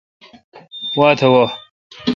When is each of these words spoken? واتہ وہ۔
واتہ 0.97 1.27
وہ۔ 1.33 1.43